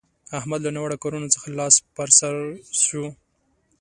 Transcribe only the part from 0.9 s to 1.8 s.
کارونه څخه لاس